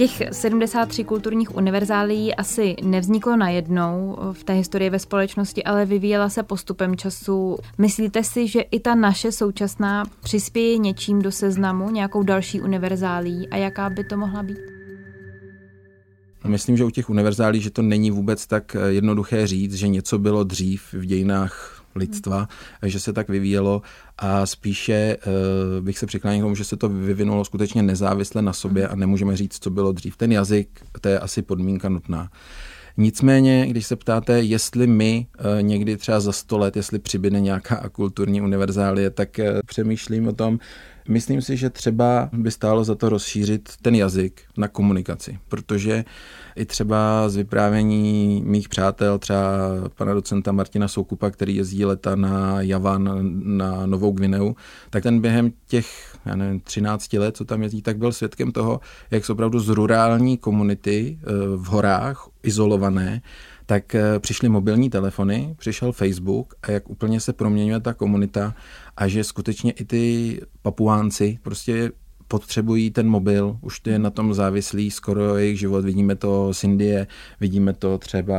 Těch 0.05 0.27
73 0.31 1.03
kulturních 1.03 1.55
univerzálií 1.55 2.35
asi 2.35 2.75
nevzniklo 2.83 3.35
najednou 3.35 4.17
v 4.33 4.43
té 4.43 4.53
historii 4.53 4.89
ve 4.89 4.99
společnosti, 4.99 5.63
ale 5.63 5.85
vyvíjela 5.85 6.29
se 6.29 6.43
postupem 6.43 6.95
času. 6.95 7.57
Myslíte 7.77 8.23
si, 8.23 8.47
že 8.47 8.61
i 8.61 8.79
ta 8.79 8.95
naše 8.95 9.31
současná 9.31 10.03
přispěje 10.23 10.77
něčím 10.77 11.21
do 11.21 11.31
seznamu, 11.31 11.91
nějakou 11.91 12.23
další 12.23 12.61
univerzálí 12.61 13.49
a 13.49 13.57
jaká 13.57 13.89
by 13.89 14.03
to 14.03 14.17
mohla 14.17 14.43
být? 14.43 14.57
Myslím, 16.47 16.77
že 16.77 16.85
u 16.85 16.89
těch 16.89 17.09
univerzálí, 17.09 17.61
že 17.61 17.69
to 17.69 17.81
není 17.81 18.11
vůbec 18.11 18.47
tak 18.47 18.75
jednoduché 18.87 19.47
říct, 19.47 19.73
že 19.73 19.87
něco 19.87 20.19
bylo 20.19 20.43
dřív 20.43 20.93
v 20.93 21.05
dějinách 21.05 21.74
lidstva, 21.95 22.47
že 22.83 22.99
se 22.99 23.13
tak 23.13 23.29
vyvíjelo 23.29 23.81
a 24.17 24.45
spíše 24.45 25.17
uh, 25.27 25.85
bych 25.85 25.97
se 25.97 26.05
přiklánil 26.05 26.41
k 26.41 26.45
tomu, 26.45 26.55
že 26.55 26.63
se 26.63 26.77
to 26.77 26.89
vyvinulo 26.89 27.45
skutečně 27.45 27.83
nezávisle 27.83 28.41
na 28.41 28.53
sobě 28.53 28.87
a 28.87 28.95
nemůžeme 28.95 29.37
říct, 29.37 29.63
co 29.63 29.69
bylo 29.69 29.91
dřív. 29.91 30.17
Ten 30.17 30.31
jazyk, 30.31 30.69
to 31.01 31.09
je 31.09 31.19
asi 31.19 31.41
podmínka 31.41 31.89
nutná. 31.89 32.29
Nicméně, 32.97 33.67
když 33.67 33.87
se 33.87 33.95
ptáte, 33.95 34.41
jestli 34.41 34.87
my 34.87 35.27
uh, 35.39 35.61
někdy 35.61 35.97
třeba 35.97 36.19
za 36.19 36.31
sto 36.31 36.57
let, 36.57 36.75
jestli 36.75 36.99
přibyde 36.99 37.39
nějaká 37.39 37.89
kulturní 37.89 38.41
univerzálie, 38.41 39.09
tak 39.09 39.39
uh, 39.39 39.59
přemýšlím 39.65 40.27
o 40.27 40.33
tom, 40.33 40.59
Myslím 41.07 41.41
si, 41.41 41.57
že 41.57 41.69
třeba 41.69 42.29
by 42.33 42.51
stálo 42.51 42.83
za 42.83 42.95
to 42.95 43.09
rozšířit 43.09 43.69
ten 43.81 43.95
jazyk 43.95 44.41
na 44.57 44.67
komunikaci, 44.67 45.39
protože 45.47 46.05
i 46.55 46.65
třeba 46.65 47.29
z 47.29 47.35
vyprávění 47.35 48.43
mých 48.45 48.69
přátel, 48.69 49.19
třeba 49.19 49.41
pana 49.95 50.13
docenta 50.13 50.51
Martina 50.51 50.87
Soukupa, 50.87 51.29
který 51.29 51.55
jezdí 51.55 51.85
leta 51.85 52.15
na 52.15 52.61
Javan, 52.61 53.09
na 53.57 53.85
Novou 53.85 54.11
Gvineu, 54.11 54.53
tak 54.89 55.03
ten 55.03 55.21
během 55.21 55.51
těch, 55.67 56.17
já 56.25 56.35
nevím, 56.35 56.59
13 56.59 57.13
let, 57.13 57.37
co 57.37 57.45
tam 57.45 57.63
jezdí, 57.63 57.81
tak 57.81 57.97
byl 57.97 58.11
svědkem 58.11 58.51
toho, 58.51 58.79
jak 59.11 59.25
jsou 59.25 59.33
opravdu 59.33 59.59
z 59.59 59.69
rurální 59.69 60.37
komunity 60.37 61.19
eh, 61.21 61.31
v 61.55 61.65
horách, 61.65 62.27
izolované, 62.43 63.21
tak 63.65 63.95
eh, 63.95 64.19
přišly 64.19 64.49
mobilní 64.49 64.89
telefony, 64.89 65.55
přišel 65.57 65.91
Facebook 65.91 66.53
a 66.61 66.71
jak 66.71 66.89
úplně 66.89 67.19
se 67.19 67.33
proměňuje 67.33 67.79
ta 67.79 67.93
komunita 67.93 68.55
a 68.97 69.07
že 69.07 69.23
skutečně 69.23 69.71
i 69.71 69.85
ty 69.85 70.41
papuánci 70.61 71.39
prostě 71.41 71.91
potřebují 72.27 72.91
ten 72.91 73.07
mobil, 73.09 73.57
už 73.61 73.79
to 73.79 73.89
je 73.89 73.99
na 73.99 74.09
tom 74.09 74.33
závislý 74.33 74.91
skoro 74.91 75.37
jejich 75.37 75.59
život. 75.59 75.85
Vidíme 75.85 76.15
to 76.15 76.53
z 76.53 76.63
Indie, 76.63 77.07
vidíme 77.41 77.73
to 77.73 77.97
třeba 77.97 78.37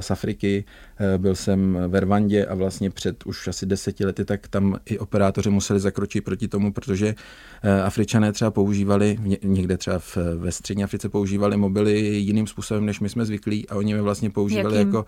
z 0.00 0.10
Afriky. 0.10 0.64
Eh, 0.98 1.18
byl 1.18 1.34
jsem 1.34 1.78
v 1.88 2.00
Rwandě 2.00 2.46
a 2.46 2.54
vlastně 2.54 2.90
před 2.90 3.26
už 3.26 3.48
asi 3.48 3.66
deseti 3.66 4.04
lety, 4.06 4.24
tak 4.24 4.48
tam 4.48 4.76
i 4.84 4.98
operátoři 4.98 5.50
museli 5.50 5.80
zakročit 5.80 6.24
proti 6.24 6.48
tomu, 6.48 6.72
protože 6.72 7.14
eh, 7.62 7.82
Afričané 7.82 8.32
třeba 8.32 8.50
používali, 8.50 9.18
někde 9.42 9.76
třeba 9.76 9.98
v, 9.98 10.16
ve 10.36 10.52
střední 10.52 10.84
Africe 10.84 11.08
používali 11.08 11.56
mobily 11.56 12.00
jiným 12.00 12.46
způsobem, 12.46 12.86
než 12.86 13.00
my 13.00 13.08
jsme 13.08 13.24
zvyklí 13.24 13.68
a 13.68 13.76
oni 13.76 13.92
je 13.92 14.02
vlastně 14.02 14.30
používali 14.30 14.76
Jakým? 14.76 14.88
jako, 14.88 15.06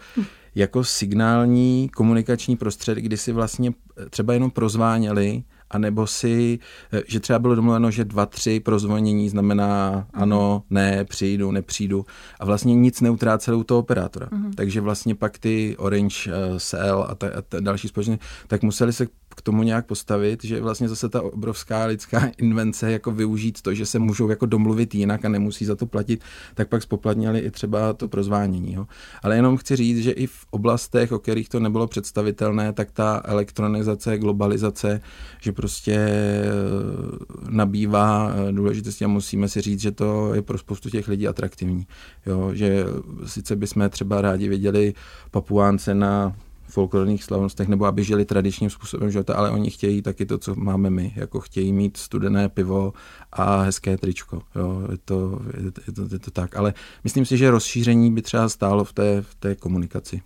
jako 0.55 0.85
signální 0.85 1.89
komunikační 1.89 2.57
prostředek, 2.57 3.05
kdy 3.05 3.17
si 3.17 3.33
vlastně 3.33 3.73
třeba 4.11 4.33
jenom 4.33 4.51
prozváněli 4.51 5.43
anebo 5.71 6.07
si, 6.07 6.59
eh, 6.93 7.03
že 7.07 7.21
třeba 7.21 7.39
bylo 7.39 7.55
domluveno, 7.55 7.91
že 7.91 8.05
dva, 8.05 8.27
tři 8.27 8.61
prozvonění 8.61 9.29
znamená 9.29 10.07
ano, 10.15 10.63
ne, 10.71 11.05
přijdu, 11.05 11.53
nepřijdu 11.53 12.07
a 12.41 12.45
vlastně 12.45 12.75
nic 12.75 13.01
neutráceli 13.01 13.57
u 13.57 13.65
toho 13.65 13.81
operátora. 13.81 14.27
Mm-hmm. 14.27 14.55
Takže 14.55 14.81
vlastně 14.81 15.15
pak 15.15 15.39
ty 15.39 15.77
Orange, 15.79 16.33
uh, 16.33 16.59
Cell 16.59 17.07
a, 17.09 17.15
ta, 17.15 17.27
a 17.27 17.43
ta 17.43 17.61
další 17.61 17.89
společnosti, 17.89 18.25
tak 18.47 18.63
museli 18.63 18.93
se 18.93 19.07
k 19.39 19.43
tomu 19.43 19.63
nějak 19.63 19.87
postavit, 19.87 20.45
že 20.45 20.61
vlastně 20.61 20.89
zase 20.89 21.09
ta 21.09 21.23
obrovská 21.23 21.85
lidská 21.85 22.31
invence 22.39 22.93
jako 22.93 23.11
využít 23.11 23.63
to, 23.63 23.75
že 23.75 23.87
se 23.87 23.99
můžou 23.99 24.29
jako 24.29 24.47
domluvit 24.47 24.95
jinak 24.95 25.25
a 25.25 25.29
nemusí 25.29 25.65
za 25.65 25.77
to 25.77 25.87
platit, 25.87 26.25
tak 26.55 26.69
pak 26.69 26.83
spoplatnili 26.83 27.39
i 27.39 27.51
třeba 27.51 27.93
to 27.93 28.09
prozvánění. 28.09 28.75
Jo. 28.75 28.87
Ale 29.23 29.37
jenom 29.37 29.57
chci 29.57 29.77
říct, 29.77 29.99
že 29.99 30.11
i 30.11 30.27
v 30.27 30.47
oblastech, 30.51 31.13
o 31.13 31.19
kterých 31.19 31.49
to 31.49 31.61
nebylo 31.61 31.87
představitelné, 31.87 32.73
tak 32.73 32.91
ta 32.91 33.23
elektronizace, 33.25 34.19
globalizace, 34.19 35.01
že 35.41 35.53
prostě 35.53 35.95
eh, 35.95 36.51
nabývá 37.49 38.33
eh, 38.33 38.53
důležitosti 38.53 39.05
a 39.05 39.09
musíme 39.09 39.49
si 39.49 39.61
říct, 39.61 39.81
že 39.81 39.93
to 39.93 40.35
je 40.35 40.43
pro 40.43 40.59
spoustu 40.59 40.91
těch 40.91 41.09
lidí 41.09 41.29
atraktivní. 41.29 41.87
Jo, 42.27 42.51
že 42.55 42.85
sice 43.27 43.57
bychom 43.57 43.91
třeba 43.91 44.21
rádi 44.21 44.49
viděli 44.49 44.95
papuánce 45.31 45.95
na 45.95 46.37
folklorních 46.69 47.25
slavnostech, 47.25 47.69
nebo 47.69 47.87
aby 47.87 48.05
žili 48.05 48.25
tradičním 48.25 48.71
způsobem 48.71 49.11
života, 49.11 49.35
ale 49.35 49.51
oni 49.51 49.71
chtějí 49.71 50.03
taky 50.03 50.27
to, 50.27 50.39
co 50.39 50.55
máme 50.55 50.91
my, 50.91 51.13
jako 51.17 51.41
chtějí 51.41 51.73
mít 51.73 51.97
studené 51.97 52.49
pivo 52.49 52.93
a 53.33 53.61
hezké 53.61 53.99
tričko. 53.99 54.43
Jo, 54.57 54.83
je, 54.91 54.99
to, 55.05 55.41
je, 55.87 55.93
to, 55.93 56.03
je, 56.15 56.19
to, 56.19 56.31
tak, 56.31 56.57
ale 56.57 56.75
myslím 57.05 57.27
si, 57.27 57.37
že 57.37 57.51
rozšíření 57.51 58.13
by 58.13 58.23
třeba 58.23 58.49
stálo 58.49 58.85
v 58.85 58.93
té, 58.93 59.23
v 59.23 59.35
té 59.35 59.55
komunikaci. 59.55 60.23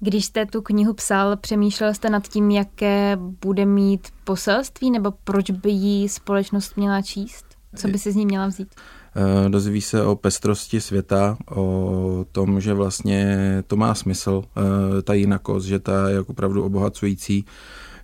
Když 0.00 0.24
jste 0.24 0.46
tu 0.46 0.62
knihu 0.62 0.94
psal, 0.94 1.36
přemýšlel 1.36 1.94
jste 1.94 2.10
nad 2.10 2.28
tím, 2.28 2.50
jaké 2.50 3.16
bude 3.16 3.66
mít 3.66 4.08
poselství, 4.24 4.90
nebo 4.90 5.12
proč 5.24 5.50
by 5.50 5.70
jí 5.70 6.08
společnost 6.08 6.76
měla 6.76 7.02
číst? 7.02 7.44
Co 7.76 7.88
by 7.88 7.98
si 7.98 8.12
z 8.12 8.16
ní 8.16 8.26
měla 8.26 8.46
vzít? 8.46 8.74
Eh, 9.18 9.48
dozví 9.48 9.80
se 9.80 10.04
o 10.04 10.16
pestrosti 10.16 10.80
světa, 10.80 11.36
o 11.56 12.26
tom, 12.32 12.60
že 12.60 12.74
vlastně 12.74 13.36
to 13.66 13.76
má 13.76 13.94
smysl, 13.94 14.42
eh, 14.56 15.02
ta 15.02 15.14
jinakost, 15.14 15.66
že 15.66 15.78
ta 15.78 16.08
je 16.08 16.20
opravdu 16.20 16.64
obohacující, 16.64 17.44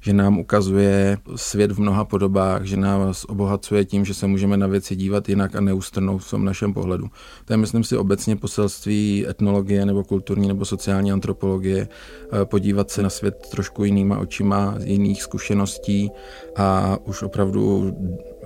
že 0.01 0.13
nám 0.13 0.39
ukazuje 0.39 1.19
svět 1.37 1.73
v 1.73 1.81
mnoha 1.81 2.05
podobách, 2.05 2.65
že 2.65 2.77
nás 2.77 3.25
obohacuje 3.25 3.85
tím, 3.85 4.05
že 4.05 4.15
se 4.15 4.27
můžeme 4.27 4.57
na 4.57 4.67
věci 4.67 4.97
dívat 4.97 5.29
jinak 5.29 5.57
a 5.57 5.61
neustrnout 5.61 6.23
v 6.23 6.31
tom 6.31 6.45
našem 6.45 6.75
pohledu. 6.75 7.07
To 7.45 7.53
je, 7.53 7.57
myslím 7.57 7.85
si, 7.85 7.97
obecně 7.97 8.37
poselství 8.37 9.27
etnologie 9.29 9.87
nebo 9.87 10.05
kulturní 10.05 10.49
nebo 10.49 10.65
sociální 10.65 11.13
antropologie, 11.13 11.89
eh, 11.89 12.45
podívat 12.45 12.91
se 12.91 13.03
na 13.03 13.11
svět 13.11 13.49
trošku 13.51 13.85
jinýma 13.85 14.19
očima, 14.19 14.75
jiných 14.85 15.23
zkušeností 15.23 16.11
a 16.57 16.99
už 17.05 17.23
opravdu 17.23 17.97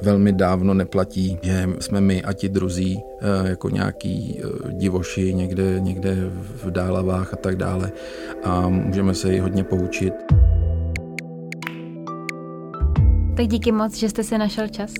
velmi 0.02 0.32
dávno 0.32 0.74
neplatí, 0.74 1.38
že 1.42 1.68
jsme 1.78 2.00
my 2.00 2.22
a 2.22 2.32
ti 2.32 2.48
druzí 2.48 2.98
eh, 3.20 3.48
jako 3.48 3.70
nějaký 3.70 4.40
eh, 4.40 4.72
divoši 4.72 5.34
někde, 5.34 5.80
někde 5.80 6.16
v 6.64 6.70
dálavách 6.70 7.34
a 7.34 7.36
tak 7.36 7.56
dále 7.56 7.92
a 8.44 8.68
můžeme 8.68 9.14
se 9.14 9.32
ji 9.32 9.40
hodně 9.40 9.64
poučit. 9.64 10.14
Tak 13.36 13.46
díky 13.46 13.72
moc, 13.72 13.96
že 13.96 14.08
jste 14.08 14.24
si 14.24 14.38
našel 14.38 14.68
čas. 14.68 14.92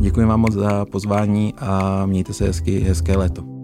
Děkuji 0.00 0.26
vám 0.26 0.40
moc 0.40 0.52
za 0.52 0.84
pozvání 0.84 1.54
a 1.58 2.06
mějte 2.06 2.32
se 2.32 2.46
hezky, 2.46 2.80
hezké 2.80 3.16
léto. 3.16 3.55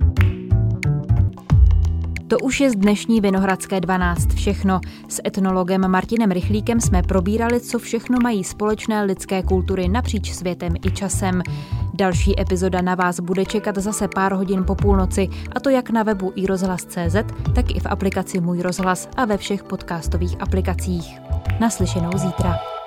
To 2.32 2.38
už 2.38 2.60
je 2.60 2.70
z 2.70 2.76
dnešní 2.76 3.20
Vinohradské 3.20 3.80
12 3.80 4.34
všechno. 4.34 4.80
S 5.08 5.20
etnologem 5.26 5.90
Martinem 5.90 6.30
Rychlíkem 6.30 6.80
jsme 6.80 7.02
probírali, 7.02 7.60
co 7.60 7.78
všechno 7.78 8.18
mají 8.22 8.44
společné 8.44 9.02
lidské 9.02 9.42
kultury 9.42 9.88
napříč 9.88 10.32
světem 10.32 10.74
i 10.86 10.90
časem. 10.90 11.42
Další 11.94 12.40
epizoda 12.40 12.82
na 12.82 12.94
vás 12.94 13.20
bude 13.20 13.44
čekat 13.44 13.76
zase 13.78 14.08
pár 14.08 14.32
hodin 14.32 14.64
po 14.64 14.74
půlnoci, 14.74 15.28
a 15.54 15.60
to 15.60 15.70
jak 15.70 15.90
na 15.90 16.02
webu 16.02 16.32
iRozhlas.cz, 16.34 17.16
tak 17.54 17.70
i 17.70 17.80
v 17.80 17.86
aplikaci 17.86 18.40
Můj 18.40 18.62
rozhlas 18.62 19.08
a 19.16 19.24
ve 19.24 19.36
všech 19.36 19.64
podcastových 19.64 20.42
aplikacích. 20.42 21.18
Naslyšenou 21.60 22.10
zítra. 22.16 22.81